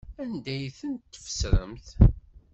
[0.21, 1.87] Anda ay ten-tfesremt?